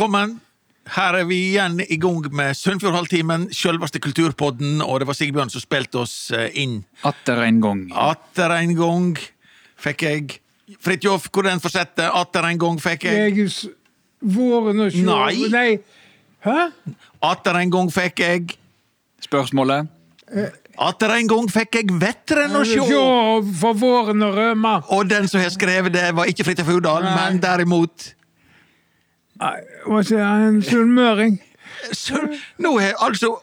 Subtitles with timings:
[0.00, 0.38] velkommen.
[0.88, 5.60] Her er vi igjen i gang med Sunnfjordhalvtimen, selveste kulturpodden, og det var Sigbjørn som
[5.60, 6.78] spilte oss eh, inn.
[7.04, 7.82] Atter en gang.
[7.92, 9.10] Atter en gang
[9.76, 10.38] fikk jeg
[10.80, 12.08] Fridtjof, hvor den fortsetter.
[12.16, 13.34] Atter en gang fikk jeg.
[13.36, 13.74] Jeg
[14.24, 15.02] Våren og sjå...
[15.04, 15.50] Nei.
[15.52, 15.68] Nei.
[16.46, 16.56] Hæ?
[17.28, 18.54] Atter en gang fikk jeg.
[19.26, 19.90] Spørsmålet?
[20.80, 22.86] Atter en gang fikk jeg vetteren å sjå.
[22.88, 23.04] Sjå
[23.66, 24.78] for våren og røma.
[24.96, 28.14] Og den som har skrevet det, var ikke Fridtjof Hurdal, men derimot
[29.40, 30.48] Nei, Hva sier jeg?
[30.50, 31.38] En sunnmøring?
[32.60, 33.38] Nå er altså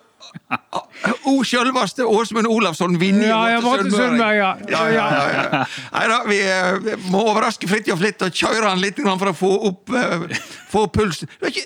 [1.26, 4.50] O sjølveste Åsmund Olavsson vinner Ja, var til Sunnmøre, ja.
[4.70, 5.62] Ja, ja, ja, ja.
[5.96, 6.40] Neida, vi
[6.86, 10.28] vi må overraske Fridtjof litt og kjøre han litt for å få opp, eh,
[10.70, 11.32] få pulsen.
[11.40, 11.66] Du ikke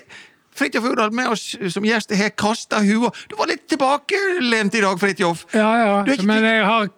[0.56, 3.10] Fridtjof Urdal med oss som gjest har kasta hua.
[3.28, 5.46] Du var litt tilbakelent i dag, Fridtjof.
[5.56, 6.04] Ja, ja.
[6.04, 6.88] Ikke- Men jeg har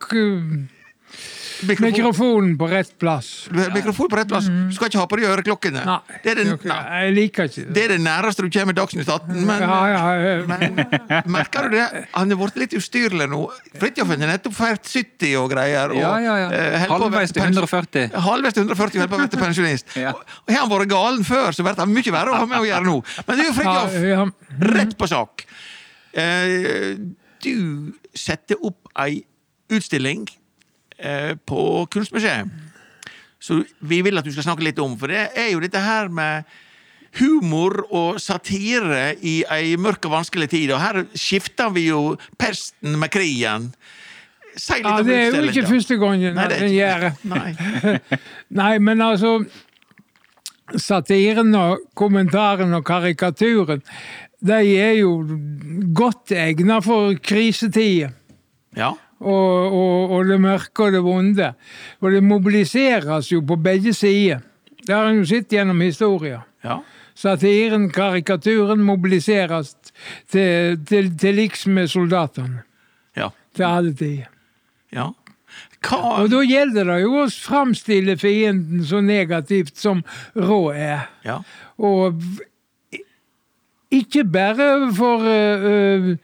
[1.69, 3.29] Mikrofon, mikrofonen på rett plass.
[3.75, 4.47] mikrofon på rett plass.
[4.49, 5.83] Du skal ikke ha på deg øreklokkene.
[5.85, 5.91] Mm.
[5.91, 6.19] Nei.
[6.25, 6.69] Det er det, okay.
[6.71, 6.79] nei.
[7.05, 7.85] Jeg liker ikke Det det.
[7.85, 10.35] er det næreste du kommer Dagsnytt 18, men Ja, ja, ja.
[10.51, 11.87] Men merker du det?
[12.15, 13.43] Han er blitt litt ustyrlig nå.
[13.81, 15.95] Fridtjof er nettopp feiret 70 og greier.
[15.95, 16.49] Og, Ja, ja, ja.
[16.53, 18.11] eh, Halvveis til 140.
[18.29, 19.87] Halvveis til 140 holder på å bli pensjonist.
[20.05, 20.11] Ja.
[20.13, 22.59] Og og har han vært galen før, så blir han mye verre å ha med
[22.61, 22.97] å gjøre nå.
[23.29, 24.25] Men du, Fridtjof, ja.
[24.75, 25.45] rett på sak.
[26.15, 26.95] Eh,
[27.45, 29.23] du setter opp ei
[29.73, 30.39] utstilling eh,
[31.47, 32.51] på Kunstmuseet.
[33.45, 36.09] Så vi vil at du skal snakke litt om, for det er jo dette her
[36.13, 36.47] med
[37.19, 40.73] humor og satire i ei mørk og vanskelig tid.
[40.75, 43.71] Og her skifter vi jo pesten med krigen.
[44.55, 47.13] Si litt ja, om det er jo ikke første gangen Nei, den gjør det.
[47.27, 47.99] Nei.
[48.61, 49.37] Nei, men altså
[50.81, 53.83] Satiren og kommentaren og karikaturen,
[54.45, 55.19] de er jo
[55.97, 58.15] godt egna for krisetider.
[58.77, 58.95] Ja.
[59.25, 61.53] Og, og, og det mørke og det vonde.
[62.01, 64.45] Og det mobiliseres jo på begge sider.
[64.85, 66.45] Det har en jo sett gjennom historien.
[66.65, 66.83] ja.
[67.15, 69.77] Satiren, karikaturen mobiliseres
[70.31, 72.65] til, til, til liks med soldatene.
[73.17, 73.29] Ja.
[73.55, 74.33] Til alle tider.
[74.93, 75.13] ja.
[75.85, 80.01] Hva Og da gjelder det jo å framstille fienden så negativt som
[80.35, 81.07] råd er.
[81.27, 81.39] Ja.
[81.79, 82.19] Og
[83.95, 86.17] ikke bare for uh, øh,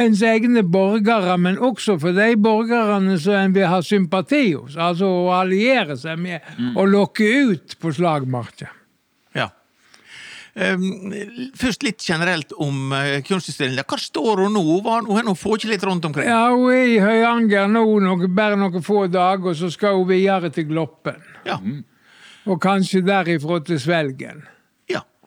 [0.00, 4.74] ens egne borgere, men også for de borgerne som en vil ha sympati hos.
[4.76, 8.80] Altså å alliere seg med og lokke ut på slagmarken.
[9.34, 9.50] ja.
[10.54, 11.10] Um,
[11.58, 13.82] først litt generelt om uh, kunstutstillingen.
[13.90, 14.62] Hva står hun nå?
[14.86, 16.28] Hun har nå fått litt rundt omkring.
[16.30, 20.06] Ja, hun er i Høyanger nå nok, bare noen få dager, og så skal hun
[20.12, 21.18] videre til Gloppen.
[21.42, 21.58] Ja.
[22.46, 24.44] Og kanskje derifra til Svelgen.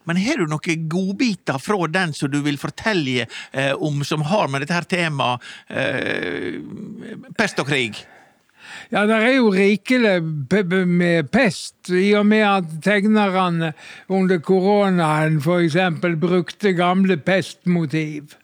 [0.07, 4.47] Men har du noen godbiter fra den som du vil fortelle eh, om, som har
[4.51, 6.61] med dette her temaet eh,
[7.37, 7.99] pest og krig?
[8.91, 10.21] Ja, det er jo rikelig
[10.87, 13.73] med pest, i og med at tegnerne
[14.07, 18.35] under koronaen eksempel brukte gamle pestmotiv.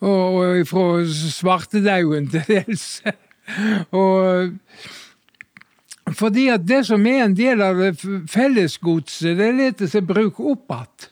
[0.00, 3.02] Og, og fra svartedauden til dels.
[4.02, 4.56] og
[6.16, 7.92] fordi at det som er en del av det
[8.30, 11.08] fellesgodset, det leter seg bruke opp igjen.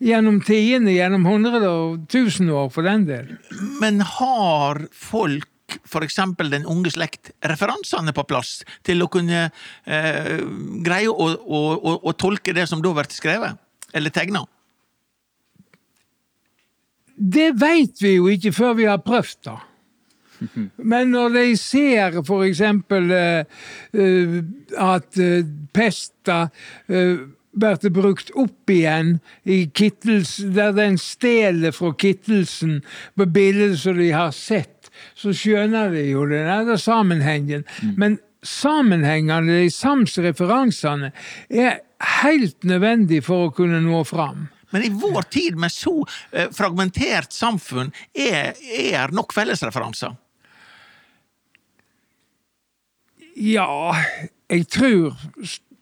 [0.00, 3.34] Gjennom tidene, gjennom hundre og tusen år, for den del.
[3.82, 9.50] Men har folk, eksempel den unge slekt, referansene på plass til å kunne
[9.84, 10.38] eh,
[10.86, 13.60] greie å, å, å, å tolke det som da blir skrevet?
[13.92, 14.46] Eller tegna?
[17.20, 19.58] Det veit vi jo ikke før vi har prøvd det.
[20.76, 23.60] Men når de ser for eksempel eh,
[23.92, 24.40] eh,
[24.80, 26.46] at eh, pesta
[26.86, 32.80] blir brukt opp igjen i Kittels, der den stjeler fra Kittelsen
[33.18, 37.66] på bildet som de har sett, så skjønner de jo den der sammenhengen.
[37.98, 41.10] Men sammenhengene, de sams referansene,
[41.50, 41.82] er
[42.22, 44.48] helt nødvendig for å kunne nå fram.
[44.70, 45.96] Men i vår tid med så
[46.54, 50.14] fragmentert samfunn, er, er nok fellesreferanser?
[53.40, 53.96] Ja,
[54.52, 55.16] jeg tror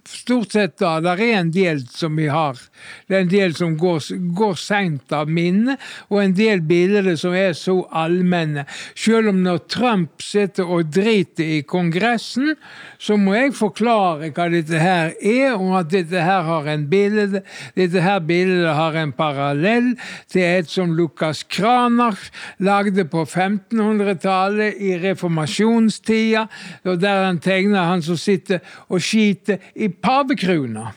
[0.07, 2.61] stort sett da, det er en del som vi har.
[3.09, 4.03] Det er en del som går,
[4.37, 5.79] går seint av minne,
[6.11, 8.67] og en del bilder som er så allmenne.
[8.99, 12.55] Selv om når Trump sitter og driter i Kongressen,
[12.99, 17.43] så må jeg forklare hva dette her er, og at dette her har en bilde.
[17.79, 19.95] Dette her bildet har en parallell
[20.31, 22.29] til et som Lukas Kranach
[22.59, 26.47] lagde på 1500-tallet i reformasjonstida,
[26.85, 30.93] og der han tegner han som sitter og skiter i pavekrona.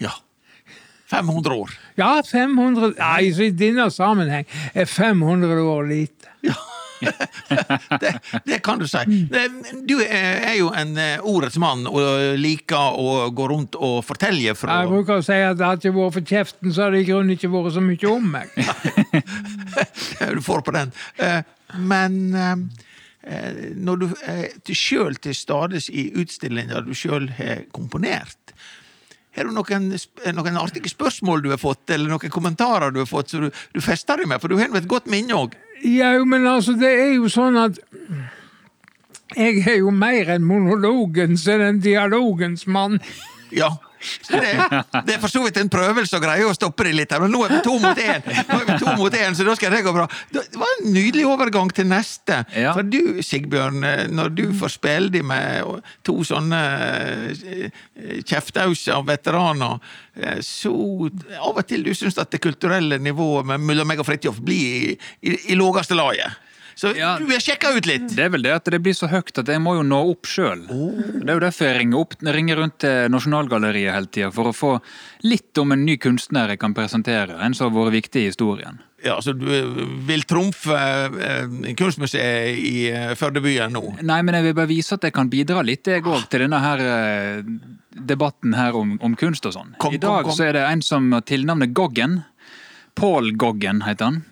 [0.00, 0.16] Ja.
[1.10, 1.72] 500 år.
[1.98, 6.30] Ja, 500 Nei, så i denne sammenheng er 500 år lite.
[6.46, 6.56] Ja.
[8.00, 8.10] det,
[8.44, 8.98] det kan du si.
[9.88, 14.82] Du er jo en eh, ordets mann og liker å gå rundt og fortelle fra
[14.82, 17.08] Jeg bruker å si at det hadde ikke vært for kjeften, så hadde det i
[17.08, 18.52] grunnen ikke vært så mye om meg.
[20.36, 20.92] du får på den.
[21.24, 21.40] Eh,
[21.78, 22.54] Men eh,
[23.80, 28.54] når du sjøl til stades i utstillinger du sjøl har komponert,
[29.36, 29.90] har du noen,
[30.34, 33.80] noen artige spørsmål du har fått, eller noen kommentarer du har fått, så du, du
[33.84, 34.42] fester deg med?
[34.42, 35.54] For du har jo et godt minne òg.
[35.86, 37.78] Ja, men altså, det er jo sånn at
[39.36, 42.98] jeg er jo mer enn monologens enn dialogens mann.
[43.54, 43.70] Ja.
[44.00, 44.52] Så det,
[45.06, 47.32] det er for så vidt en prøvelse å greie å stoppe det litt her, men
[47.34, 49.74] nå er vi to mot én, Nå er vi to mot én, så da skal
[49.74, 50.06] det gå bra.
[50.32, 52.40] Det var en nydelig overgang til neste.
[52.56, 52.72] Ja.
[52.76, 56.60] For du, Sigbjørn, eh, når du får spille de med to sånne
[58.26, 59.78] kjeftauser av veteraner,
[60.16, 60.72] eh, så
[61.40, 64.90] av og til du syns at det kulturelle nivået med- mellom meg og Fridtjof blir
[64.90, 66.32] i, i, i lågeste laget.
[66.80, 67.18] Så Ja.
[67.18, 68.08] du har sjekka ut litt.
[68.16, 70.24] Det er vel det at det blir så høyt at jeg må jo nå opp
[70.24, 70.62] sjøl.
[70.64, 74.54] Det er jo derfor jeg ringer, opp, ringer rundt til Nasjonalgalleriet hele tida, for å
[74.56, 74.70] få
[75.28, 77.36] litt om en ny kunstner jeg kan presentere.
[77.44, 78.80] En som har vært viktig i historien.
[79.04, 79.44] Ja, Så du
[80.06, 84.02] vil trumfe eh, Kunstmuseet i eh, Førdebyen nå?
[84.04, 86.60] Nei, men jeg vil bare vise at jeg kan bidra litt, jeg òg, til denne
[86.60, 87.42] her eh,
[87.96, 89.72] debatten her om, om kunst og sånn.
[89.76, 90.36] I dag kom, kom.
[90.36, 92.22] så er det en som har tilnavnet Goggen.
[92.94, 94.22] Paul Goggen heter han.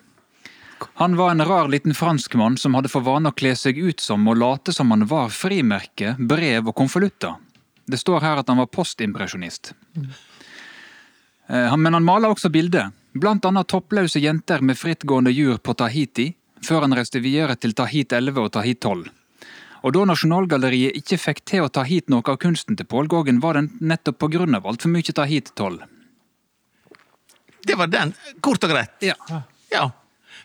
[1.00, 4.26] Han var en rar liten franskmann som hadde for vane å kle seg ut som
[4.28, 7.36] og late som han var frimerke, brev og konvolutter.
[7.88, 9.72] Det står her at han var postimpresjonist.
[11.48, 16.34] Eh, Men han maler også bilder, blant annet toppløse jenter med frittgående jur på Tahiti,
[16.64, 19.08] før han reiste videre til Tahit 11 og Tahit 12.
[19.86, 23.38] Og da Nasjonalgalleriet ikke fikk til å ta hit noe av kunsten til Pål Gågen,
[23.40, 25.78] var den nettopp av altfor mye Tahit 12.
[27.68, 28.90] Det var den, kort og greit.
[29.00, 29.14] Ja.
[29.70, 29.90] Ja.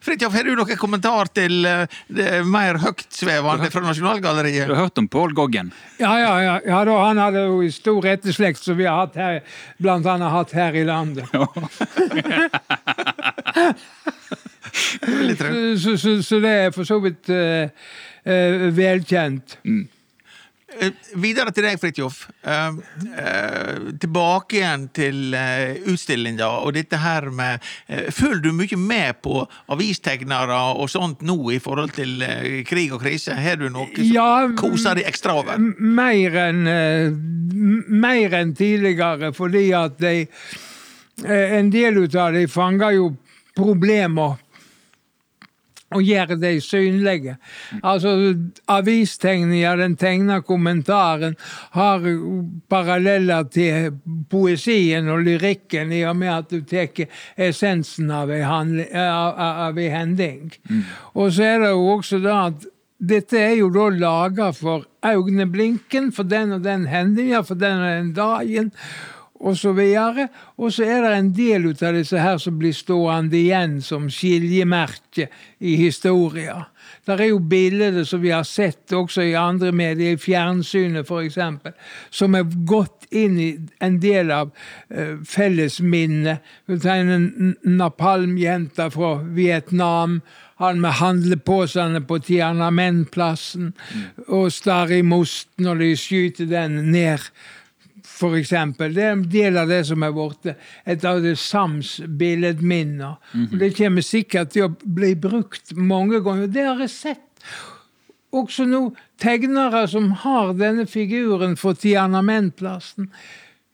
[0.03, 4.67] Fridtjof, har du noen kommentar til eh, det mer høytsvevende fra Nasjonalgalleriet?
[4.67, 5.69] Du har hørt om Pål Goggen?
[6.01, 9.39] Ja, ja, ja, ja da, han hadde jo stor etterslekt som vi har hatt her,
[9.79, 11.31] blant annet hatt her i landet.
[15.39, 17.67] Trø- Så, så, så det er for så vidt uh,
[18.25, 19.57] uh, velkjent.
[19.63, 19.83] Eh,
[21.21, 22.23] Videre til deg, Fridtjof.
[22.43, 22.79] Uh,
[23.13, 29.21] uh, tilbake igjen til uh, utstillinga og dette her med uh, Følger du mye med
[29.23, 29.43] på
[29.73, 33.35] avistegnere og sånt nå i forhold til eh, krig og krise?
[33.37, 34.29] Har du noe som Ja,
[34.59, 35.59] koser deg ekstra over?
[35.59, 43.11] Mer enn eh, enn tidligere, fordi at de eh, En del av de fanger jo
[43.55, 44.39] problemer
[45.93, 47.35] og gjøre de synlige.
[47.83, 48.13] Altså,
[48.67, 51.35] avistegninger, den tegna kommentaren,
[51.71, 52.05] har
[52.69, 53.91] paralleller til
[54.29, 57.05] poesien og lyrikken, i og med at du tar
[57.37, 59.79] essensen av ei av- av- av.
[61.15, 62.65] Og så er det jo også da at
[63.03, 67.89] dette er jo da laga for øyeblinken, for den og den hendinga, for den og
[67.97, 68.71] den dagen,
[69.43, 70.27] og så videre.
[70.57, 74.09] Og så er det en del ut av disse her som blir stående igjen som
[74.11, 75.27] skiljemerke
[75.59, 76.63] i historia.
[77.07, 81.39] Der er jo bilder som vi har sett også i andre medier, i fjernsynet f.eks.,
[82.11, 83.49] som er gått inn i
[83.83, 86.43] en del av uh, fellesminnet.
[87.63, 90.21] Napalmjente fra Vietnam,
[90.61, 93.73] han med handleposene på Tiananmen-plassen,
[94.27, 97.27] og Stari Most når de skyter den ned
[98.37, 98.93] eksempel.
[98.95, 100.55] Det er en del av det som er borte.
[100.85, 103.19] et av det sams billedminner.
[103.51, 106.47] Og Det kommer sikkert til å bli brukt mange ganger.
[106.47, 107.43] Det har jeg sett.
[108.33, 113.11] Også nå tegnere som har denne figuren for Tiananmen-plassen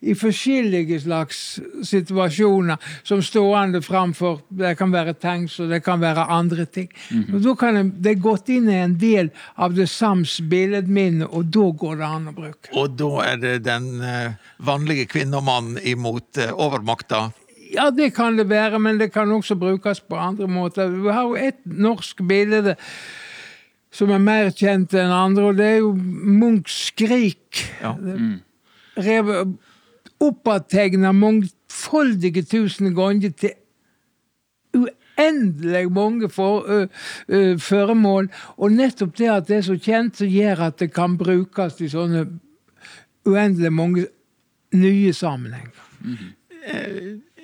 [0.01, 6.24] i forskjellige slags situasjoner, som stående framfor Det kan være tanks, og det kan være
[6.32, 6.88] andre ting.
[7.34, 11.27] Og Da kan det, det er gått inn i en del av det sams billedminnet,
[11.27, 12.72] og da går det an å bruke.
[12.79, 17.29] Og da er det den eh, vanlige kvinne og mann imot eh, overmakta.
[17.70, 20.88] Ja, det kan det være, men det kan også brukes på andre måter.
[20.89, 22.77] Vi har jo et norsk bilde
[23.91, 27.65] som er mer kjent enn andre, og det er jo Munchs 'Skrik'.
[27.82, 27.96] Ja.
[28.98, 29.58] Rev-
[30.20, 33.56] Oppategna mangfoldige tusen ganger til
[34.76, 36.88] uendelig mange for,
[37.58, 38.30] føremål.
[38.58, 41.90] Og nettopp det at det er så kjent, så gjør at det kan brukes i
[41.92, 42.26] sånne
[43.28, 44.06] uendelig mange
[44.74, 45.86] nye sammenhenger.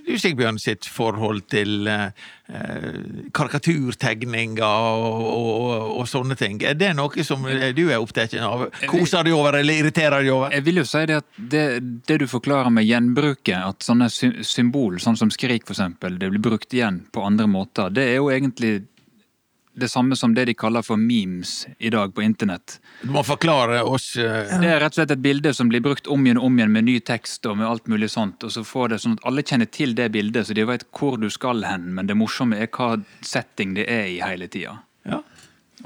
[0.05, 2.25] Du, Sigbjørn, sitt forhold til eh,
[3.33, 5.69] karikaturtegninger og, og,
[5.99, 6.59] og sånne ting.
[6.61, 8.67] Er det noe som du er opptatt av?
[8.91, 10.53] Koser deg over, eller irriterer deg over?
[10.53, 11.65] Jeg vil jo si det at det,
[12.05, 16.43] det du forklarer med gjenbruket, at sånne sy symbol, sånn som skrik eksempel, det blir
[16.51, 18.83] brukt igjen på andre måter, det er jo egentlig
[19.75, 22.79] det samme som det de kaller for memes i dag på internett.
[23.01, 24.47] Du må forklare oss uh...
[24.61, 26.73] Det er rett og slett et bilde som blir brukt om igjen og om igjen
[26.75, 29.43] med ny tekst og med alt mulig sånt, og så får det sånn at alle
[29.43, 32.71] kjenner til det bildet, så de vet hvor du skal hen, men det morsomme er
[32.71, 34.79] hva setting det er i hele tida.
[35.05, 35.21] ja.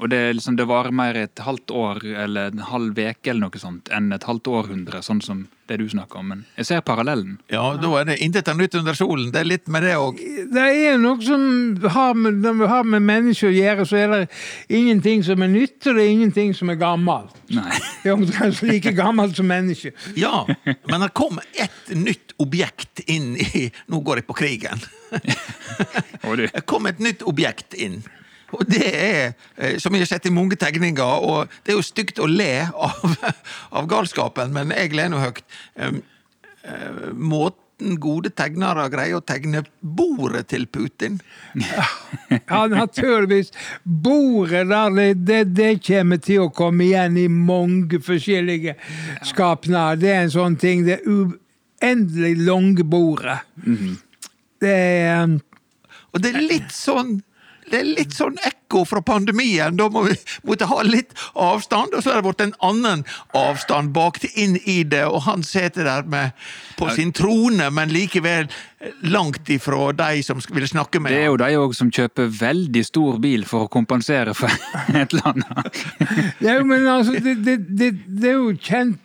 [0.00, 3.50] Og det, er liksom, det varer mer et halvt år eller en halv veke eller
[3.50, 6.30] noe sånt enn et halvt århundre, sånn som det du snakker om.
[6.32, 7.36] Men jeg ser parallellen.
[7.52, 9.28] ja, da er det intet er nytt under solen.
[9.34, 10.18] Det er litt med det òg.
[10.50, 11.44] Det er noe som
[11.94, 14.20] har med, når vi har med mennesker å gjøre, så er det
[14.80, 17.36] ingenting som er nytt, og det er ingenting som er gammelt.
[17.54, 17.68] Nei.
[18.02, 19.94] Det er omtrent like gammelt som mennesker.
[20.20, 24.82] Ja, men det kom et nytt objekt inn i Nå går jeg på krigen.
[26.40, 28.00] Det kom et nytt objekt inn.
[28.56, 31.86] Og det er, eh, som jeg har sett i mange tegninger, og det er jo
[31.86, 33.16] stygt å le av,
[33.78, 35.44] av galskapen, men jeg ler nå høyt.
[35.76, 36.00] Eh,
[37.16, 41.14] Måten gode tegnere greier å tegne bordet til Putin
[41.56, 43.48] Ja, naturligvis.
[43.84, 48.76] Bordet der, det, det, det kommer til å komme igjen i mange forskjellige
[49.30, 50.02] skapnader.
[50.02, 50.84] Det er en sånn ting.
[50.84, 53.40] Det uendelig lange bordet.
[54.60, 55.40] Det er um,
[56.12, 57.20] Og det er litt sånn
[57.70, 59.76] det er litt sånn ekko fra pandemien.
[59.78, 60.16] Da må vi
[60.48, 63.04] måtte ha litt avstand, og så har det blitt en annen
[63.36, 66.36] avstand bakt inn i det, og han sitter der med,
[66.80, 68.48] på sin trone, men likevel
[69.04, 71.16] langt ifra de som vil snakke med ham.
[71.16, 74.52] det er jo de òg som kjøper veldig stor bil for å kompensere for
[75.00, 75.82] et eller annet.
[76.40, 78.96] Ja, men altså, det, det, det, det er jo kjent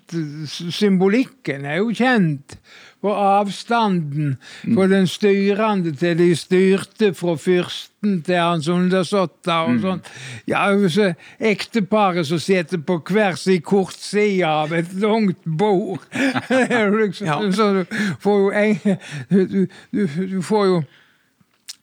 [0.45, 2.60] Symbolikken er jo kjent.
[3.05, 4.38] For avstanden
[4.74, 10.01] for den styrende til de styrte, fra fyrsten til hans undersåtter og sånn.
[10.50, 16.01] Ja, så ekteparet som sitter på hver sin kortside av et langt bord.
[17.05, 17.38] Liksom, Ja.
[17.53, 17.85] Så du
[18.25, 18.97] får jo en,
[19.29, 20.83] du, du, du får jo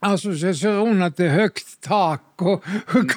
[0.03, 2.65] assosiasjoner til høyt tak og,
[2.97, 3.15] og,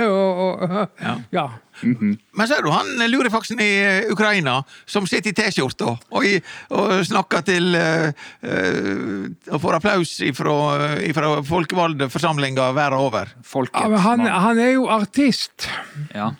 [0.00, 1.14] og, og Ja.
[1.32, 1.46] ja.
[1.82, 6.24] Men er du han lurefaksen i eh, Ukraina, som sitter i T-skjorta og,
[6.72, 8.08] og snakker til uh,
[8.40, 13.30] eh, Og får applaus fra folkevalgte forsamlinger verden over.
[13.74, 15.68] Ja, men han, han er jo artist.
[16.14, 16.32] Ja.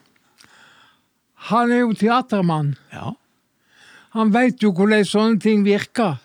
[1.52, 2.74] Han er jo teatermann.
[2.94, 3.12] Ja.
[4.16, 6.16] Han veit jo hvordan sånne ting virker.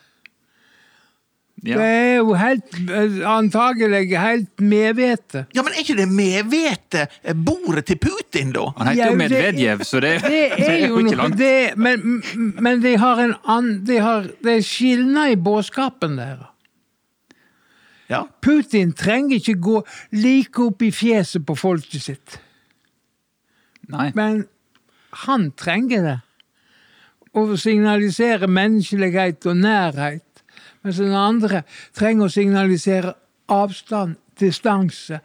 [1.64, 5.44] Det er jo helt eh, antagelig helt medvete.
[5.54, 7.04] ja, men er ikke det medvete
[7.46, 8.64] bordet til Putin, da?
[8.78, 10.40] Han heter Ja, jo det- Medvedjev, så det, Det
[10.70, 11.38] er jo ikke langt.
[11.38, 12.24] det, Men,
[12.60, 16.48] men de har en annen de har, Det er skilnad i budskapen der.
[18.10, 18.24] Ja.
[18.42, 22.40] Putin trenger ikke gå like opp i fjeset på folket sitt.
[23.88, 24.12] Nei.
[24.16, 24.48] Men
[25.28, 26.18] han trenger det.
[27.38, 30.26] Å signalisere menneskelighet og nærhet.
[30.84, 31.64] Mens den andre
[31.98, 33.14] trenger å signalisere
[33.52, 35.20] avstand, distanse,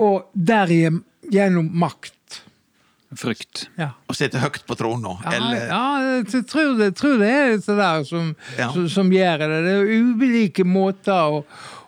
[0.00, 2.12] og derigjennom makt.
[3.14, 3.68] Frykt.
[3.78, 3.92] Ja.
[4.10, 5.12] Og sitte høyt på trona.
[5.22, 5.82] Ja, Eller ja
[6.24, 8.72] jeg tror det, tror det er det der som, Ja.
[8.74, 9.60] som, som gjør det.
[9.68, 11.44] Det er ulike måter å,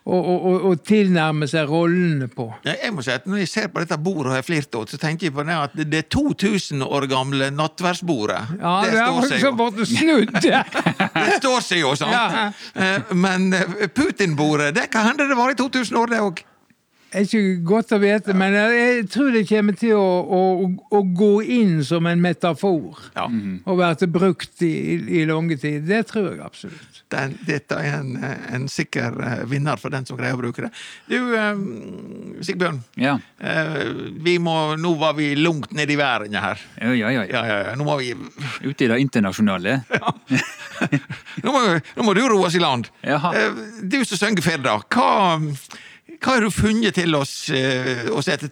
[0.06, 2.46] å, tilnærme seg rollene på.
[2.66, 5.00] Jeg må si at Når jeg ser på dette bordet og har flirt åt, så
[5.02, 8.40] tenker jeg på det at det det er 2000 år gamle nattverdsbordet.
[8.60, 9.54] Ja, det det står har seg så jo.
[9.56, 10.36] blitt snudd.
[11.26, 12.12] Det står seg jo, sant?
[12.12, 12.50] Ja.
[12.74, 16.42] Eh, Men eh, Putin-bordet, det kan hende det var i 2000 år, det òg.
[17.16, 20.04] ikke godt å vite, men jeg tror det kommer til å,
[20.38, 23.00] å, å gå inn som en metafor.
[23.16, 23.26] Ja.
[23.64, 25.86] Og være brukt i, i, i lange tid.
[25.88, 26.95] Det tror jeg absolutt.
[27.12, 28.16] Den, dette er en,
[28.50, 30.70] en sikker eh, vinner for den som greier å bruke det.
[31.06, 31.60] Du, eh,
[32.42, 32.80] Sigbjørn.
[32.98, 33.12] Ja.
[33.38, 33.92] eh,
[34.26, 36.64] Vi må, nå var vi langt nede i væringa her.
[36.82, 37.22] Ja, ja, ja.
[37.30, 37.76] Ja, ja, ja.
[37.78, 38.10] Nå må vi
[38.66, 39.76] Ute i det internasjonale.
[41.46, 41.60] Nå må,
[41.96, 42.90] nå må du roe oss i land.
[43.06, 43.30] Jaha.
[43.38, 45.38] Eh, Du som synger Firda, hva,
[46.18, 48.50] hva har du funnet til oss å sette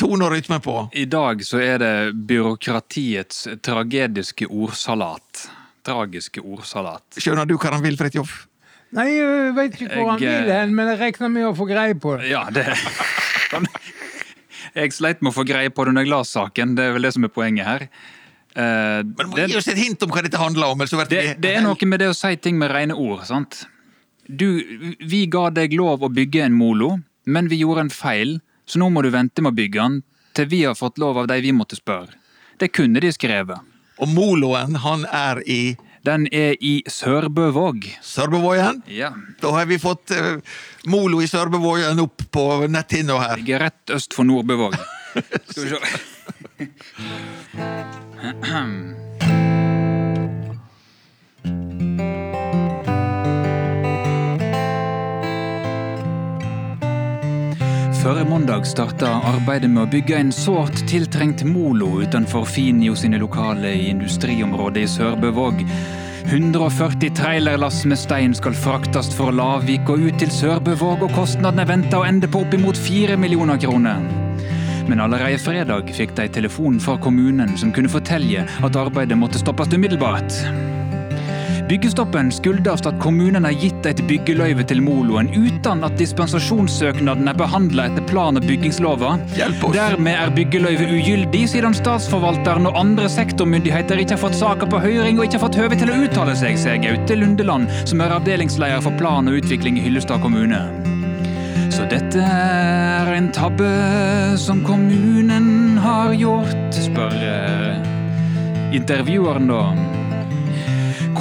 [0.00, 0.76] tone og rytme på?
[0.98, 1.94] I dag så er det
[2.28, 5.46] byråkratiets tragediske ordsalat.
[5.86, 7.04] Tragiske ordsalat.
[7.18, 8.46] Skjønner du hva han vil, Fridtjof?
[8.92, 11.66] Nei, jeg vet ikke hvor han Jeg, vil hen, men jeg regner med å få
[11.70, 12.28] greie på det.
[12.28, 12.66] Ja, det
[14.72, 17.08] Jeg sleit med å få greie på det når jeg las saken, det er vel
[17.08, 17.86] det som er poenget her.
[18.52, 20.80] Uh, Men du må det, gi oss et hint om hva dette handler om.
[20.80, 23.24] eller så blir det, det er noe med det å si ting med rene ord,
[23.28, 23.64] sant?
[24.28, 24.46] Du,
[25.00, 28.90] vi ga deg lov å bygge en molo, men vi gjorde en feil, så nå
[28.92, 30.00] må du vente med å bygge den
[30.36, 32.14] til vi har fått lov av de vi måtte spørre.
[32.60, 33.71] Det kunne de skrevet.
[34.00, 37.84] Og moloen, han er i Den er i Sørbøvåg.
[38.02, 38.82] Sørbøvågen.
[38.90, 39.12] Ja.
[39.40, 40.40] Da har vi fått uh,
[40.90, 43.36] molo i Sørbøvågen opp på netthinna her.
[43.38, 44.74] Ligger rett øst for Nordbøvåg.
[45.52, 45.78] Skal vi se.
[58.02, 63.70] Førre mandag starta arbeidet med å bygge en sårt tiltrengt molo utenfor Finio sine lokale
[63.78, 65.62] i industriområdet i Sørbøvåg.
[66.24, 72.00] 140 trailerlass med stein skal fraktes fra Lavik og ut til Sørbøvåg, og kostnadene venter
[72.00, 74.02] å ende på oppimot 4 millioner kroner.
[74.90, 79.70] Men allerede fredag fikk de telefon fra kommunen som kunne fortelle at arbeidet måtte stoppes
[79.78, 80.81] umiddelbart.
[81.72, 87.86] Byggestoppen skyldes at kommunen har gitt et byggeløyve til moloen uten at dispensasjonssøknaden er behandla
[87.88, 88.80] etter plan- og oss.
[89.72, 95.16] Dermed er byggeløyvet ugyldig, siden statsforvalteren og andre sektormyndigheter ikke har fått saker på høring
[95.16, 98.84] og ikke har fått høve til å uttale seg, sier Gaute Lundeland, som er avdelingsleder
[98.84, 100.60] for plan og utvikling i Hyllestad kommune.
[101.72, 103.72] Så dette er en tabbe
[104.36, 109.64] som kommunen har gjort, spør eh, intervjueren da.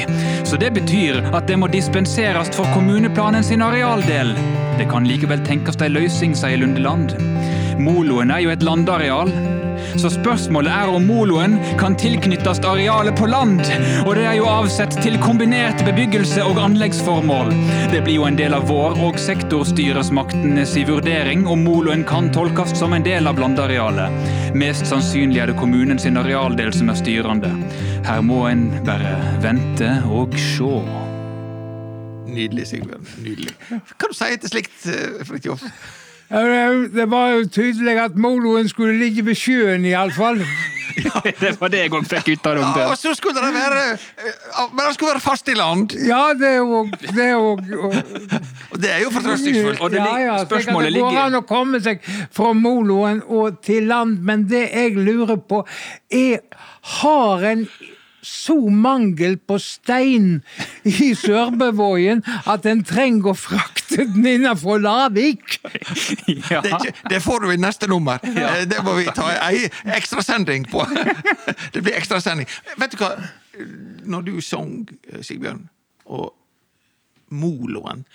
[0.45, 4.35] Så det betyr at det må dispenseres for kommuneplanen sin arealdel.
[4.77, 7.17] Det kan likevel tenkes ei løsning, sier Lundeland.
[7.81, 9.33] Moloen er jo et landareal.
[9.97, 13.63] Så spørsmålet er om moloen kan tilknyttes arealet på land,
[14.05, 17.49] og det er jo avsett til kombinert bebyggelse og anleggsformål.
[17.93, 22.93] Det blir jo en del av vår og sektorstyresmaktenes vurdering om moloen kan tolkes som
[22.93, 24.53] en del av landarealet.
[24.57, 27.51] Mest sannsynlig er det kommunen sin arealdel som er styrende.
[28.05, 30.75] Her må en bare vente og sjå.
[32.27, 33.07] Nydelig, Sigbjørn.
[33.23, 33.55] Nydelig.
[33.71, 35.63] Hva du si til slikt, eh, Fridtjof?
[36.29, 36.41] Ja,
[36.93, 40.41] det- var jo tydelig at moloen skulle ligge ved sjøen, iallfall.
[41.41, 42.61] det var det jeg òg fikk ut av det.
[42.81, 45.93] Ja, og så skulle det være eh, Men det skulle være fast i land.
[46.07, 46.79] Ja, det er jo
[47.13, 47.91] det er jo-
[48.71, 49.79] Og det er jo fortrøstningsfullt.
[49.81, 53.21] Og det ja, ja, spørsmålet ligger det går ligger- an å komme seg fra moloen
[53.27, 55.63] og til land, men det jeg lurer på,
[56.11, 56.39] er
[56.81, 57.67] Har en
[58.27, 60.41] så mangel på stein
[60.87, 65.57] i Sørbøvågen at en trenger å frakte den innenfor Lavik?
[66.51, 66.61] Ja.
[66.61, 68.21] Det, det får du i neste nummer.
[68.35, 68.51] Ja.
[68.67, 70.83] Det må vi ta ei ekstrasending på.
[71.73, 72.47] Det blir ekstrasending.
[72.79, 73.13] Vet du hva?
[74.07, 75.65] Når du sang, eh, Sigbjørn,
[76.07, 76.31] og
[77.33, 78.05] moloen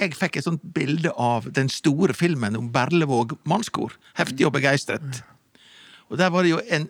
[0.00, 3.96] Jeg fikk et sånt bilde av den store filmen om Berlevåg mannskor.
[4.16, 5.22] Heftig og begeistret.
[6.08, 6.88] Og der var det jo en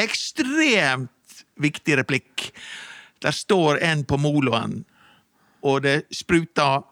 [0.00, 1.10] ekstremt
[1.60, 2.48] viktig replikk.
[3.22, 4.82] Der står en på moloen,
[5.62, 6.82] og det spruter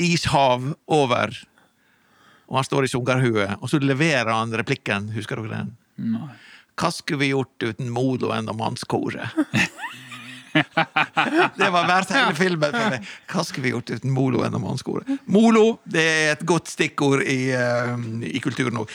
[0.00, 1.36] ishav over.
[2.50, 5.12] Og han står i Sungarhuet, og så leverer han replikken.
[5.14, 5.72] Husker dere den?
[6.16, 6.32] Nei.
[6.74, 9.36] Hva skulle vi gjort uten moloen og mannskoret?
[10.54, 13.08] det var verdt hele filmen for meg.
[13.30, 15.10] Hva skulle vi gjort uten Molo og mannskoret?
[15.26, 18.92] Molo det er et godt stikkord i, uh, i kulturen òg.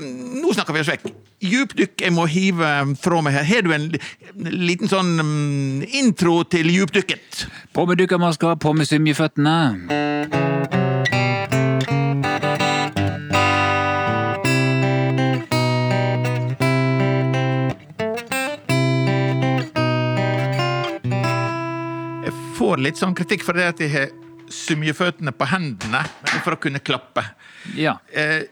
[0.00, 1.08] nå snakker vi oss vekk.
[1.42, 2.70] Djupdykk jeg må hive
[3.02, 3.48] fra meg her.
[3.52, 3.90] Har du en
[4.36, 7.46] liten sånn um, intro til djupdykket?
[7.74, 10.81] På med dykkermaska, på med symjeføttene.
[22.72, 24.12] Får litt sånn kritikk for det at jeg har
[24.52, 26.00] symjeføttene på hendene
[26.44, 27.24] for å kunne klappe.
[27.76, 27.98] Ja.
[28.08, 28.48] Eh,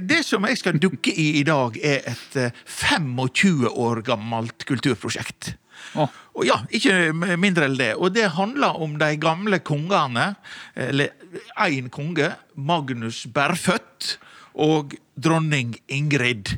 [0.00, 5.54] Det som jeg skal dukke i i dag, er et eh, 25 år gammelt kulturprosjekt.
[5.98, 6.08] Oh.
[6.38, 7.92] Og ja, ikke mindre enn det.
[7.96, 10.34] Og det handler om de gamle kongene.
[10.74, 11.12] Eller
[11.58, 14.16] én konge, Magnus Berfødt,
[14.54, 16.56] og dronning Ingrid.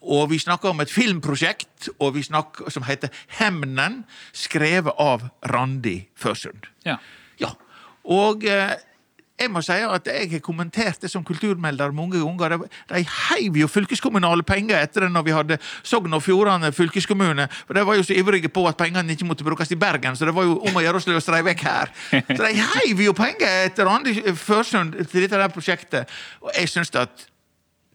[0.00, 1.90] Og vi snakker om et filmprosjekt
[2.24, 6.70] snakker, som heter Hemnen, skrevet av Randi Førsund.
[6.84, 6.98] ja.
[7.40, 7.54] Ja,
[8.04, 8.74] og eh,
[9.40, 12.58] jeg må si at jeg har kommentert det som kulturmelder mange ganger.
[12.58, 17.46] De, de heiv jo fylkeskommunale penger etter det når vi hadde Sogn og Fjordane fylkeskommune.
[17.64, 20.28] For de var jo så ivrige på at pengene ikke måtte brukes i Bergen, så
[20.28, 21.94] det var jo om å gjøre å sløse dem vekk her.
[22.12, 26.12] Så de heiv jo penger etter Randi Førsund til dette der prosjektet.
[26.44, 27.24] Og jeg syns at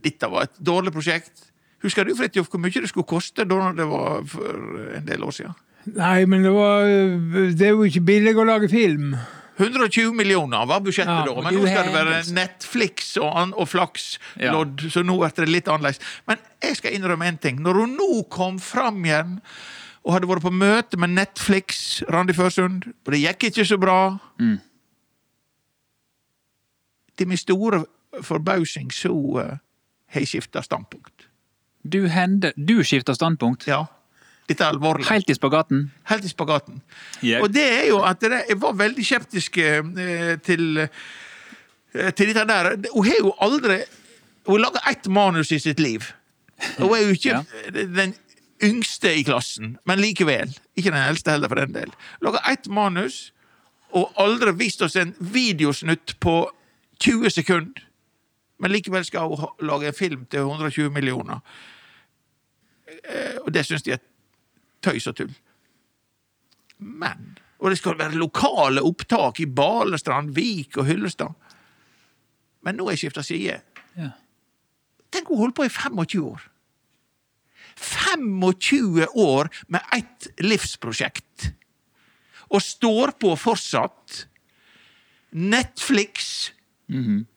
[0.01, 1.51] dette var et dårlig prosjekt.
[1.85, 4.59] Husker du Fridtjof, hvor mye det skulle koste da det var for
[4.97, 5.55] en del år siden?
[5.95, 6.85] Nei, men det var
[7.53, 9.13] Det er jo ikke billig å lage film.
[9.55, 14.83] 120 millioner var budsjettet Ja, da, men nå skal det være Netflix og, og Flaks-lodd,
[14.91, 16.01] så nå blir det litt annerledes.
[16.27, 17.61] Men jeg skal innrømme en ting.
[17.63, 19.37] Når hun nå kom fram igjen
[20.03, 23.99] og hadde vært på møte med Netflix, Randi Førsund, og det gikk ikke så bra
[27.15, 27.85] Til min store
[28.21, 29.55] forbausing så uh,
[30.11, 31.24] jeg skifta standpunkt.
[31.85, 33.67] Du hender Du skifter standpunkt.
[33.67, 33.85] Ja.
[34.49, 35.07] Dette er alvorlig.
[35.09, 35.91] Helt i spagaten.
[36.09, 36.81] Helt i spagaten.
[37.23, 37.41] Yep.
[37.41, 42.45] Og det er jo at det, jeg var veldig skeptisk eh, til, eh, til dette
[42.49, 42.75] der.
[42.93, 43.83] Hun har jo aldri
[44.45, 46.11] Hun laga ett manus i sitt liv.
[46.77, 47.39] Hun er jo ikke
[47.73, 48.13] den
[48.63, 50.53] yngste i klassen, men likevel.
[50.77, 51.89] Ikke den eldste heller, for den del.
[52.21, 53.33] Laga ett manus,
[53.89, 56.35] og aldri vist oss en videosnutt på
[57.01, 57.87] 20 sekunder.
[58.61, 61.41] Men likevel skal hun lage en film til 120 millioner.
[62.87, 64.01] Eh, Og det syns de er
[64.85, 65.33] tøys og tull.
[66.79, 71.31] Men Og det skal være lokale opptak i Balestrand, Vik og Hyllestad.
[72.61, 73.61] Men nå har jeg skifta side.
[73.95, 74.09] Ja.
[75.09, 76.43] Tenk hun holdt på i 25 år.
[77.79, 81.51] 25 år med ett livsprosjekt.
[82.51, 84.25] Og står på fortsatt.
[85.31, 86.51] Netflix.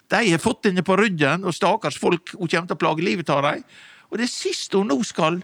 [0.08, 3.30] De har fått henne på ryggen, og stakkars folk hun kommer til å plage livet
[3.32, 3.64] av dem.
[4.12, 5.42] Og det siste hun nå skal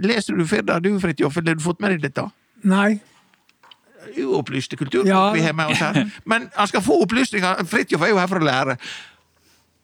[0.00, 2.22] Leser du Firda, du, Fridtjof, eller har du fått med deg dette?
[2.64, 3.00] Nei.
[4.16, 5.32] uopplyste kultur Ja.
[5.32, 6.10] vi har med oss her.
[6.24, 7.64] Men han skal få opplysninger.
[7.68, 8.76] Fridtjof er jo her for å lære.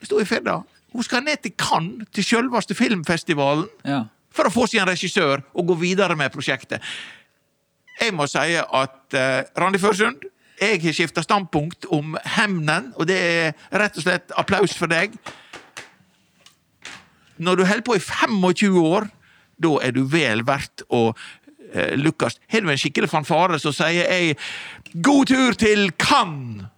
[0.01, 0.63] Det står i Firda.
[0.93, 4.05] Hun skal ned til Cannes, til selveste filmfestivalen, Ja.
[4.33, 6.81] for å få seg en regissør og gå videre med prosjektet.
[8.01, 10.25] Jeg må si at uh, Randi Førsund,
[10.61, 15.13] jeg har skifta standpunkt om hemnen, og det er rett og slett applaus for deg.
[17.39, 19.09] Når du holder på i 25 år,
[19.63, 21.11] da er du vel verdt å
[21.73, 22.39] eh, lukkes.
[22.53, 24.37] Har du en skikkelig fanfare, så sier jeg
[25.05, 26.73] god tur til Cannes!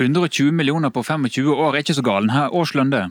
[0.00, 2.30] 120 millioner på 25 år er ikke så galen.
[2.32, 3.02] Her, årslønn, det.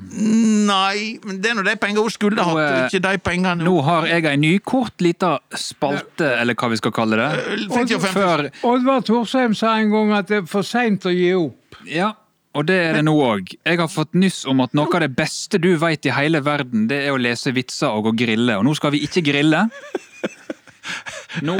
[0.66, 3.68] Nei, men det er nå de pengene hun skulle hatt, eh, og ikke de pengene
[3.68, 8.00] Nå har jeg ei ny, kort lita spalte, eller hva vi skal kalle det.
[8.10, 11.78] Før Oddvar Thorsheim sa en gang at det er for seint å gi opp.
[11.86, 12.16] Ja,
[12.58, 13.54] og det er det nå òg.
[13.62, 16.88] Jeg har fått nyss om at noe av det beste du veit i hele verden,
[16.90, 18.58] det er å lese vitser og å grille.
[18.58, 19.68] Og nå skal vi ikke grille.
[21.46, 21.58] Nå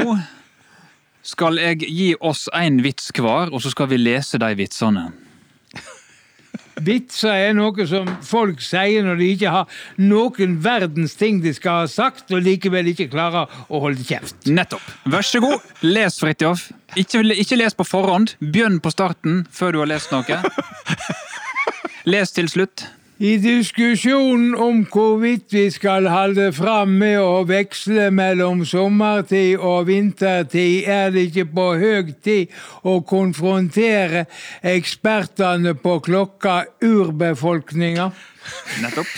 [1.22, 5.10] skal jeg gi oss én vits hver, og så skal vi lese de vitsene.
[6.84, 11.82] Vitser er noe som folk sier når de ikke har noen verdens ting de skal
[11.82, 14.36] ha sagt, og likevel ikke klarer å holde kjeft.
[14.48, 14.84] Nettopp.
[15.10, 16.68] Vær så god, les, Fridtjof.
[16.98, 18.34] Ikke, ikke les på forhånd.
[18.40, 20.40] Begynn på starten før du har lest noe.
[22.08, 22.86] Les til slutt.
[23.20, 30.86] I diskusjonen om hvorvidt vi skal holde fram med å veksle mellom sommertid og vintertid,
[30.88, 32.54] er det ikke på høy tid
[32.88, 34.22] å konfrontere
[34.64, 38.08] ekspertene på klokka urbefolkninga?
[38.80, 39.12] Nettopp.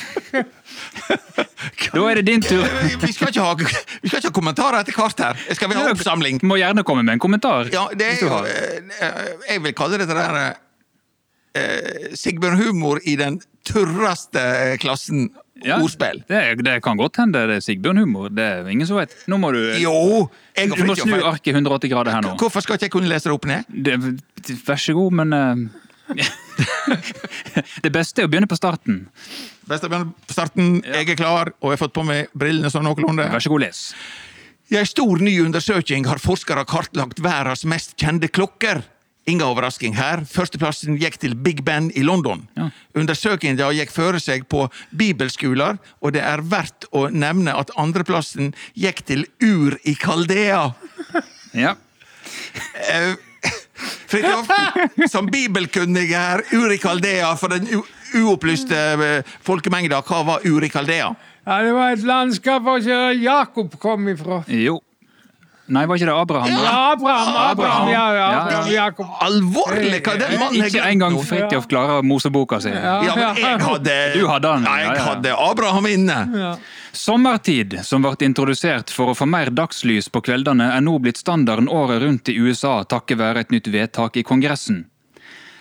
[1.92, 2.66] Da er det din tur.
[3.04, 5.46] Vi skal ikke ha, vi skal ikke ha kommentarer etter hvert her.
[5.54, 6.42] Skal vi ha oppsamling?
[6.42, 7.70] Må gjerne komme med en kommentar.
[7.70, 8.50] Ja, det hvis er du har.
[8.50, 10.56] eh, Jeg vil kalle dette der
[11.58, 14.42] eh, Sigbjørn-humor i den tørreste
[14.82, 15.30] klassen
[15.62, 16.22] Ja, ordspill.
[16.26, 18.32] Det, det kan godt hende det er Sigbjørn-humor.
[18.34, 19.14] Det er ingen som vet.
[19.30, 20.26] Nå må du, Jo!
[20.58, 22.34] Du må snu arket 180 grader her nå.
[22.40, 23.68] Hvorfor skal ikke jeg kunne lese det opp ned?
[23.70, 23.98] Det,
[24.66, 25.82] vær så god, men uh,
[27.84, 29.04] Det beste er å begynne på starten.
[29.70, 32.86] Beste begynne på starten, jeg er klar, og jeg har fått på meg brillene sånn
[32.88, 33.28] noenlunde.
[33.32, 33.84] Vær så god, les.
[34.72, 38.80] I en stor ny undersøking har forskere kartlagt verdens mest kjente klokker.
[39.30, 40.24] Ingen overrasking her.
[40.26, 42.42] Førsteplassen gikk til Big Ben i London.
[42.58, 42.70] Ja.
[42.98, 49.04] Undersøkelsen gikk føre seg på bibelskoler, og det er verdt å nevne at andreplassen gikk
[49.06, 50.72] til Ur i Kaldea.
[51.54, 51.76] Ja.
[52.90, 53.14] Eh,
[54.10, 54.50] Fridtjof,
[55.10, 57.68] som bibelkunnige her, Ur i Kaldea for den
[58.18, 61.12] uopplyste eh, folkemengda, hva var Ur i Kaldea?
[61.46, 64.42] Ja, det var et landskap hvor Jakob kom ifra.
[64.50, 64.80] Jo.
[65.66, 66.50] Nei, var ikke det Abraham?
[66.50, 66.70] Ja?
[66.92, 68.84] Abraham, Abraham, ja, ja, Ja, Abraham, ja.
[68.84, 69.06] Jakob.
[69.22, 70.00] Alvorlig!
[70.02, 71.16] Hva den mannen Ikke engang?
[71.22, 72.72] Fridtjof klarer Moseboka si.
[72.74, 72.98] Ja.
[73.14, 76.18] Men jeg hadde Du hadde han, ja, jeg hadde Abraham inne.
[76.34, 76.52] Ja.
[76.92, 81.70] Sommertid, som ble introdusert for å få mer dagslys på kveldene, er nå blitt standarden
[81.72, 84.84] året rundt i USA takket være et nytt vedtak i Kongressen.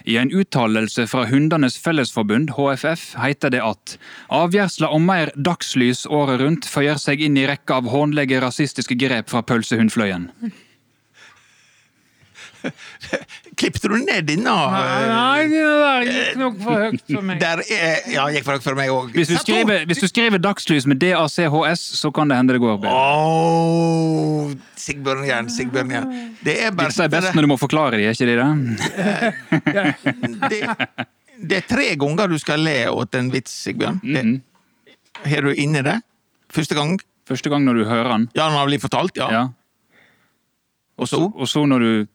[0.05, 3.97] I en uttalelse fra Hundenes Fellesforbund, HFF, heter det at
[4.33, 9.29] avgjørsla om mer dagslys året rundt føyer seg inn i rekka av hånlige rasistiske grep
[9.33, 10.29] fra pølsehundfløyen.
[13.61, 14.53] Klippte du ned denne?
[14.73, 17.37] Nei, det gikk nok for høyt for meg.
[17.43, 19.11] Der er, ja, gikk for, for meg òg.
[19.13, 22.79] Hvis du, skriver, hvis du skriver dagslys med DACHS, så kan det hende det går
[22.81, 22.95] bedre.
[22.97, 24.49] Oh,
[24.81, 26.15] Sigbjørn Jern, Sigbjørn Jern.
[26.41, 28.49] Det er bare Disse er best når du må forklare de, er ikke de det?
[30.51, 30.61] det,
[31.51, 34.01] det er tre ganger du skal le åt en vits, Sigbjørn.
[34.03, 34.41] Det- Mhm.
[35.21, 35.99] Har du inne det?
[36.49, 36.95] Første gang?
[37.29, 39.27] Første gang når du hører den, Ja, når den blir fortalt, ja.
[39.29, 39.43] ja.
[40.97, 41.19] Og så?
[41.35, 42.07] og så når du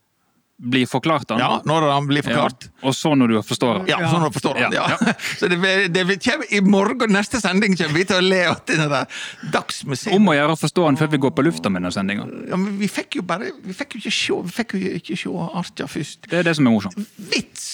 [0.57, 1.39] blir forklart den.
[1.39, 2.69] Ja, når han blir forklart.
[2.69, 2.89] Ja.
[2.89, 3.91] Og så når du forstår den.
[3.91, 4.69] Ja, så når du forstår det.
[4.73, 5.13] Ja, Ja.
[5.39, 8.85] Så det, det kommer, I morgen, neste sending, kommer vi til å le av den
[8.89, 9.09] der
[9.53, 10.15] dagsmuseet.
[10.17, 12.25] Om å gjøre å forstå den før vi går på lufta med denne sendinga.
[12.49, 15.19] Ja, men vi fikk jo bare Vi fikk jo ikke se, vi fikk jo ikke
[15.21, 16.31] se Artja først.
[16.31, 17.19] Det er det som er morsomt.
[17.33, 17.67] Vits!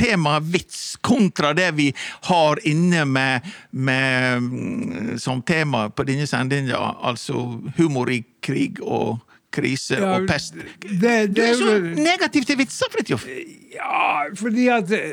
[0.00, 1.90] Temaet vits kontra det vi
[2.30, 7.42] har inne med, med mm, som tema på denne sendinga, altså
[7.76, 9.18] humor i krig og
[9.52, 10.54] krise Ja, og pest.
[10.54, 13.26] det- du det er er så negativ til vitser, Fridtjof!
[13.74, 15.12] Ja, fordi at eh,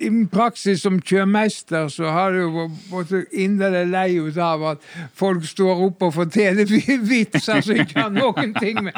[0.00, 2.46] i praksis som kjøremester så har du
[2.88, 6.64] vært inderlig lei ut av at folk står opp og forteller
[7.04, 8.96] vitser som ikke har noen ting med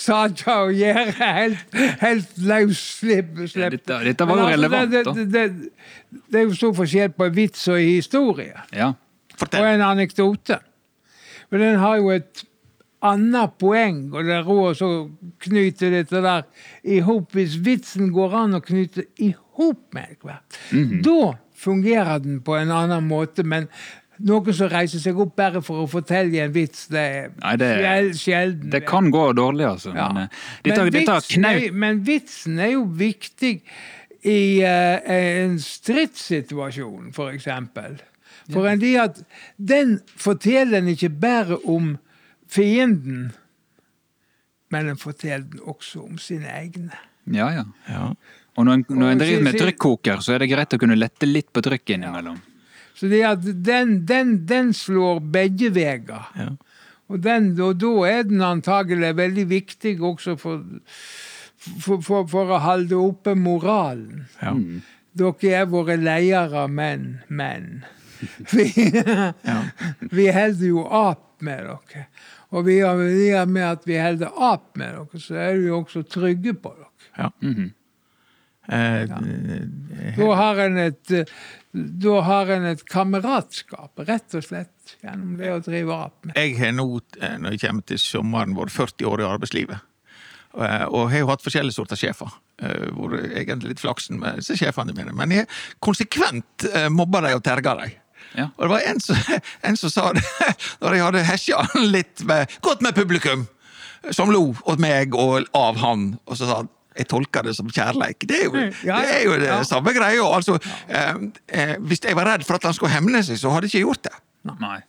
[0.00, 1.12] saka å gjøre.
[1.18, 3.34] Helt, helt løs slipp.
[3.44, 3.76] slipp.
[3.76, 5.12] Dette- dette var jo altså, relevant, det, da.
[5.12, 8.56] det, det, det er jo stor forskjell på vits og historie.
[8.72, 8.94] Ja.
[9.52, 10.62] Og en anekdote.
[11.50, 12.44] Men den har jo et
[13.06, 14.90] annet poeng, og det er råd å
[15.44, 16.46] knyte dette der
[16.82, 20.58] i hop hvis vitsen går an å knyte i hop med hvert.
[21.04, 23.68] Da fungerer den på en annen måte, men
[24.18, 27.70] noen som reiser seg opp bare for å fortelle en vits, det er Nei, det-
[27.78, 28.70] sjel- sjelden.
[28.70, 29.94] Det kan gå dårlig, altså.
[29.94, 30.08] Ja.
[30.12, 30.28] Men,
[30.64, 33.62] eh, tar, men, vitsen knaut er, men vitsen er jo viktig
[34.24, 38.00] i uh, en stridssituasjon, for eksempel.
[38.50, 39.22] For en de at
[39.56, 41.98] den forteller en ikke bare om
[42.48, 43.30] fienden,
[44.72, 46.92] men den forteller også om sine egne.
[47.32, 47.64] Ja, ja.
[47.88, 48.04] Ja.
[48.58, 51.28] Og når en, når en driver med trykkoker, så er det greit å kunne lette
[51.28, 52.40] litt på trykket innimellom.
[52.98, 56.26] Så det at den, den, den slår begge veier.
[56.34, 56.50] Ja.
[57.08, 60.64] Og, den, og da er den antagelig veldig viktig også for,
[61.56, 64.26] for, for, for å holde oppe moralen.
[64.42, 64.56] Ja.
[65.18, 67.70] Dere er våre ledere, men, men.
[68.50, 68.66] Vi,
[70.10, 72.08] vi holder jo ap med dere.
[72.56, 76.02] Og vi har, det med at vi holder ap med dere, så er vi også
[76.08, 77.10] trygge på dere.
[77.18, 77.30] Ja.
[77.44, 77.72] Mhm.
[78.68, 79.06] Eh,
[80.18, 81.24] Da har en et, eh,
[81.72, 86.36] da har en et kameratskap, rett og slett, gjennom det å drive ap med.
[86.36, 89.80] Jeg har nå, eh, når jeg kommer til sommeren, vært 40 år i arbeidslivet.
[90.54, 92.32] Og jeg har jo hatt forskjellige sorter sjefer.
[92.60, 95.12] Eh, Vært egentlig litt flaksen med disse sjefene mine.
[95.14, 95.46] Men jeg har
[95.80, 97.90] konsekvent mobber mobba dem og terga dem.
[98.36, 98.48] Ja.
[98.56, 99.16] Og det var en som,
[99.70, 100.24] en som sa det,
[100.82, 103.46] når jeg hadde hesja litt med, godt med publikum,
[104.14, 107.68] som lo åt meg og av han, og så sa han jeg tolker det som
[107.70, 108.24] kjærleik.
[108.26, 109.58] Det er jo Ja, det, er jo det ja.
[109.62, 110.24] samme greia.
[110.34, 110.56] Altså,
[110.90, 113.76] eh, eh, hvis jeg var redd for at han skulle hemne seg, så hadde jeg
[113.76, 114.14] ikke gjort det.
[114.58, 114.80] Nei.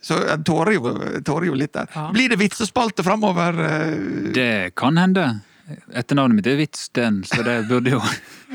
[0.00, 0.94] Så jeg tårer jo,
[1.26, 1.90] tårer jo litt der.
[1.92, 2.06] Ja.
[2.16, 3.60] Blir det vitsespalte framover?
[3.66, 4.32] eh?
[4.32, 5.26] Det kan hende.
[5.96, 8.00] Etternavnet mitt er Hvitsten, så det burde jo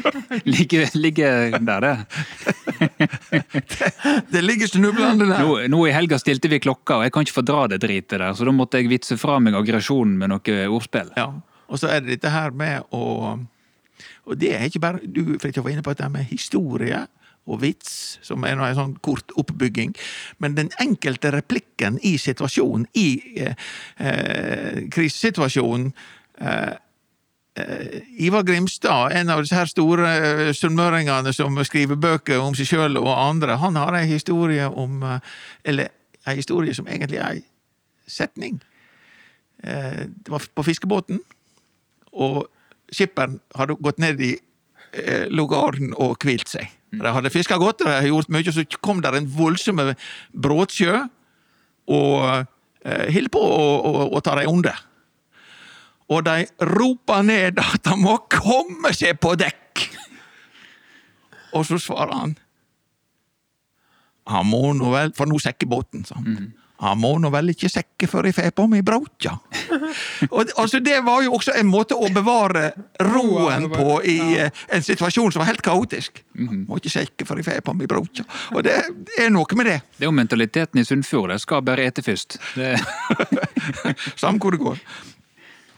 [0.55, 1.95] ligge, ligge der, det.
[4.31, 5.41] Det ligger snublende der.
[5.43, 8.29] Nå, nå i helga stilte vi klokka, og jeg kan ikke fordra det dritet der,
[8.35, 11.11] så da måtte jeg vitse fra meg aggresjonen med noe ordspill.
[11.17, 11.31] Ja.
[11.65, 13.03] Og så er det dette her med å
[14.25, 17.05] Og det er ikke bare Du Fridtjof, var inne på dette med historie
[17.45, 19.93] og vits, som er en sånn kort oppbygging.
[20.41, 23.67] Men den enkelte replikken i situasjonen, i eh,
[24.01, 25.91] eh, krisesituasjonen
[26.41, 26.73] eh,
[28.19, 33.07] Ivar Grimstad, en av disse store eh, sunnmøringene som skriver bøker om seg sjøl og
[33.13, 35.93] andre, han har ei historie om eh, Eller
[36.27, 37.43] ei historie som egentlig er ei
[38.07, 38.59] setning.
[39.63, 41.21] Eh, Det var på fiskebåten,
[42.11, 42.45] og
[42.91, 44.35] skipperen hadde gått ned i
[44.95, 46.69] logaren lugaren og hvilt seg.
[46.95, 49.81] De hadde fiska godt, de hadde gjort mye, så kom der en voldsom
[50.31, 51.01] bråtsjø
[51.91, 52.45] og
[52.85, 54.79] eh, holdt på å ta dem under.
[56.13, 59.61] Og de roper ned at han må komme seg på dekk!
[61.55, 62.33] Og så svarer han
[64.27, 66.51] Han må nå vel For nå sekker båten, sa han.
[66.83, 69.31] Han må nå vel ikke sekke før jeg får på meg brautja.
[70.35, 72.65] og, altså, det var jo også en måte å bevare
[73.13, 76.19] roen på i eh, en situasjon som var helt kaotisk.
[76.35, 78.27] Han må ikke sekke før jeg får på meg brautja.
[78.51, 79.77] Og det er noe med det.
[79.95, 81.31] Det er jo mentaliteten i Sunnfjord.
[81.31, 82.41] De skal bare ete først.
[82.59, 82.75] Det,
[84.21, 84.83] Samme hvor det går.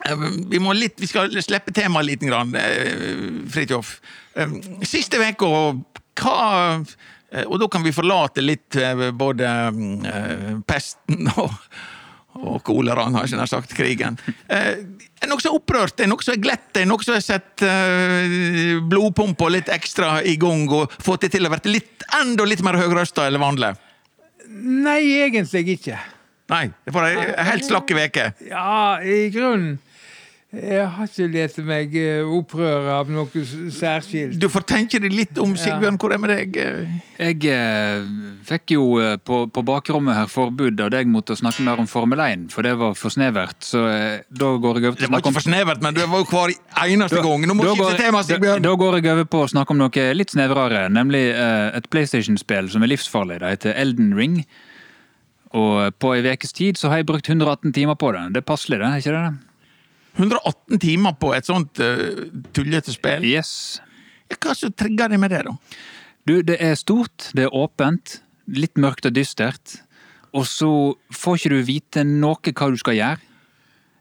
[0.06, 0.16] Eh,
[0.50, 3.96] Vi, må litt, vi skal slippe temaet lite grann, eh, Fridtjof.
[4.36, 5.52] Eh, Siste uka,
[6.18, 6.84] hva
[7.46, 8.72] Og da kan vi forlate litt
[9.12, 9.48] både
[10.64, 11.50] pesten og,
[12.40, 14.16] og koleraen, har jeg nær sagt, krigen.
[14.48, 14.78] Eh,
[15.20, 17.60] Er noe som er opprørt, er noe som er glett, er noe som har sett
[17.66, 21.82] eh, blodpumpa litt ekstra i gang og fått det til å være
[22.22, 23.74] enda litt mer høyrøsta eller vanlig?
[24.48, 25.98] Nei, egentlig ikke.
[26.48, 28.30] Nei, det var ei helt slakk uke.
[28.48, 29.76] Ja, i grunnen.
[30.48, 34.38] Jeg har ikke lett meg opprøret av noe særskilt.
[34.40, 35.98] Du får tenke deg litt om, Sigbjørn.
[36.00, 36.54] Hvor er det med deg?
[37.18, 38.06] jeg eh,
[38.48, 41.88] fikk jo eh, på, på bakrommet her forbud av deg mot å snakke mer om
[41.90, 43.58] Formel 1, for det var for snevert.
[43.60, 45.82] Så eh, da går jeg over til å snakke om Det var ikke for snevert,
[45.84, 46.54] men du var jo hver
[46.86, 47.44] eneste gang.
[47.50, 48.64] Nå må du går- skifte tema, da, Sigbjørn!
[48.64, 52.72] da går jeg over på å snakke om noe litt snevrere, nemlig eh, et PlayStation-spill
[52.72, 53.42] som er livsfarlig.
[53.44, 54.40] Det heter Elden Ring.
[55.58, 58.24] Og på ei ukes tid så har jeg brukt 118 timer på det.
[58.32, 58.88] Det er passelig, det?
[58.88, 59.47] er ikke det?
[60.18, 62.26] 118 timer på et sånt uh,
[62.56, 63.26] tullete spill.
[63.26, 63.80] Yes.
[64.34, 65.54] Hva som trigger deg med det, da?
[66.28, 68.18] Du, det er stort, det er åpent,
[68.52, 69.78] litt mørkt og dystert.
[70.36, 70.70] Og så
[71.14, 73.22] får ikke du vite noe hva du skal gjøre.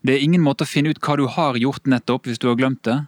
[0.08, 2.60] Det er ingen måte å finne ut hva du har gjort nettopp, hvis du har
[2.60, 2.99] glemt det.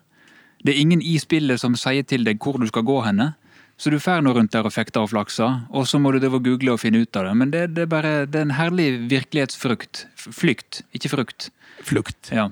[0.63, 3.33] Det er ingen i spillet som sier til deg hvor du skal gå henne.
[3.79, 6.73] Så du fer nå rundt der og fekter og flakser, og så må du google
[6.73, 7.35] og finne ut av det.
[7.39, 10.03] Men det, det er bare det er en herlig virkelighetsfrukt.
[10.19, 11.47] Flykt, ikke frukt.
[11.87, 12.19] Flukt.
[12.35, 12.49] Ja.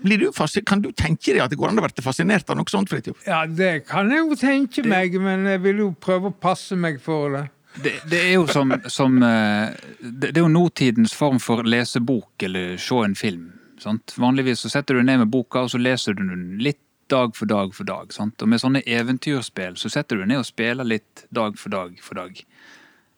[0.00, 2.72] Blir du kan du tenke deg at det går an å være fascinert av noe
[2.72, 3.20] sånt, Fritjof?
[3.28, 7.00] Ja, det kan jeg jo tenke meg, men jeg vil jo prøve å passe meg
[7.04, 7.46] for det.
[7.84, 12.42] Det, det er jo som, som eh, det, det er jo nåtidens form for lesebok
[12.48, 13.50] eller se en film.
[13.80, 14.16] Sant?
[14.18, 17.50] Vanligvis så setter du ned med boka, og så leser du den litt dag for
[17.50, 18.10] dag for dag.
[18.14, 18.40] Sant?
[18.42, 22.18] Og med sånne eventyrspill så setter du ned og spiller litt dag for dag for
[22.18, 22.40] dag.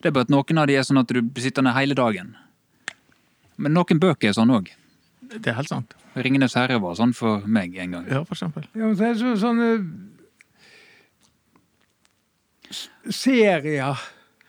[0.03, 2.35] Det er bare at noen av de er sånn at du sitter ned hele dagen.
[3.57, 4.73] Men noen bøker er sånn òg.
[5.31, 5.95] Det er helt sant.
[6.19, 8.09] Ringenes herre var sånn for meg en gang.
[8.11, 8.67] Ja, for eksempel.
[8.75, 9.69] Ja, men det er så, sånne
[13.13, 13.97] serier.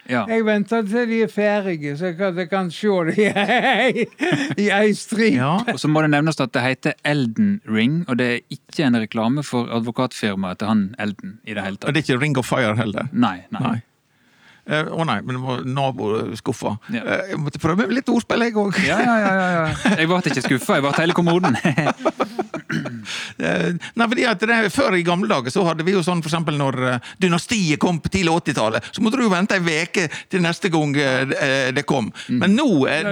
[0.10, 0.26] Ja.
[0.28, 4.04] Jeg venter til de er ferdige, så jeg kan, jeg kan se det i,
[4.66, 5.38] i ei stripe.
[5.38, 5.54] Ja.
[5.72, 9.00] Og så må det nevnes at det heter Elden Ring, og det er ikke en
[9.00, 11.94] reklame for advokatfirmaet til han Elden i det hele Og tatt.
[11.96, 13.08] det er ikke Ring of Fire heller.
[13.14, 13.64] Nei, nei.
[13.64, 13.78] Nei.
[14.64, 16.78] Eh, Å nei, men det var naboskuffa.
[16.94, 17.04] Ja.
[17.04, 18.80] Uh, jeg måtte prøve litt ordspill, jeg òg.
[18.88, 19.96] Ja, ja, ja, ja, ja.
[20.00, 21.60] Jeg ble ikke skuffa, jeg ble hele kommoden.
[23.44, 26.30] Eh, Nei, fordi at det, Før i gamle dager så hadde vi jo sånn for
[26.32, 30.42] eksempel når eh, Dynastiet kom på tidlig 80-tallet, så måtte du vente ei uke til
[30.46, 32.12] neste gang eh, det kom.
[32.30, 32.68] Men nå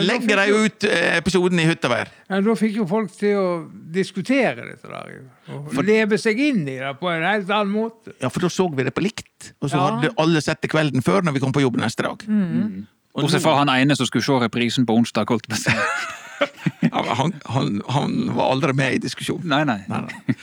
[0.05, 2.11] legger de jo- ut episoden i hytt og.
[2.29, 3.47] Ja, da fikk jo folk til å
[3.91, 5.21] diskutere dette der.
[5.51, 8.13] Og Og leve seg inn i det på en helt annen måte.
[8.21, 9.53] Ja, for da så vi det på likt.
[9.61, 9.89] Og så Ja.
[9.89, 12.23] hadde alle sett det kvelden før når vi kom på jobb neste dag.
[12.27, 12.87] Mm.
[13.15, 15.27] Bortsett fra han ene som skulle se reprisen på onsdag.
[15.27, 15.57] holdt på
[16.91, 19.49] han, han, han var aldri med i diskusjonen.
[19.51, 19.81] Nei, nei.
[19.91, 20.37] Nei, nei.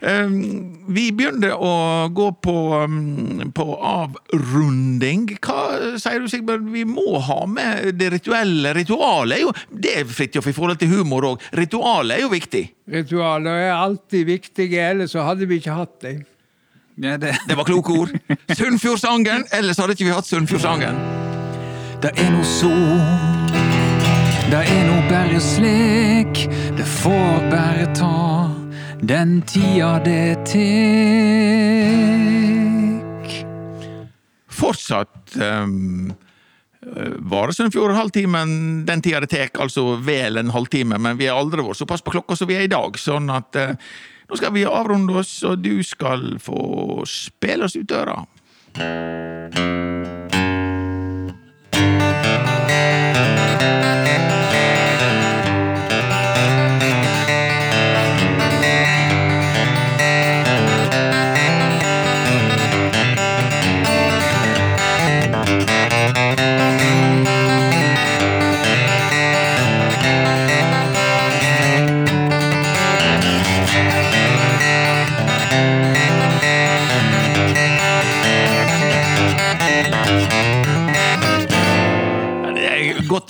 [0.00, 0.36] Um,
[0.88, 2.54] vi begynner å gå på,
[2.88, 5.26] um, på avrunding.
[5.44, 6.70] Hva sier du, Sigbjørn?
[6.72, 8.72] Vi må ha med det rituelle.
[8.78, 11.44] Ritualet er jo det er Fridtjof i forhold til humor òg.
[11.60, 12.64] Ritualet er jo viktig.
[12.90, 16.24] Ritualer er alltid viktige, ellers så hadde vi ikke hatt dem.
[17.00, 17.36] Ja, det.
[17.48, 18.16] Det var kloke ord.
[18.58, 20.96] Sunnfjordsangen, ellers hadde ikke vi hatt Sunnfjordsangen.
[22.00, 22.72] Det er noe så,
[24.50, 26.40] det er nå bare slik,
[26.74, 28.50] det får bare ta
[29.06, 30.56] den tida det tek.
[34.50, 36.10] Fortsatt um,
[37.30, 41.62] varer Sunnfjord halvtimen den tida det tek, altså vel en halvtime, men vi har aldri
[41.62, 43.78] vært såpass på klokka som vi er i dag, sånn at uh,
[44.26, 48.26] nå skal vi avrunde oss, og du skal få spille oss ut døra.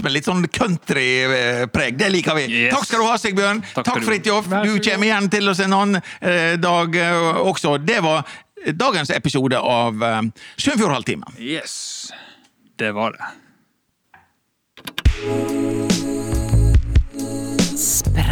[0.00, 1.98] godt med litt sånn countrypreg.
[1.98, 2.46] Det liker vi.
[2.48, 2.74] Yes.
[2.74, 3.60] Takk skal du ha, Sigbjørn.
[3.74, 7.76] Takk, Takk jobb, Du kommer igjen til oss en annen eh, dag eh, også.
[7.84, 8.24] Det var
[8.64, 10.22] eh, dagens episode av eh,
[10.56, 11.36] Sunnfjordhalvtimen.
[11.38, 12.12] Yes.
[12.80, 13.24] Det var det.
[17.76, 18.29] Spre.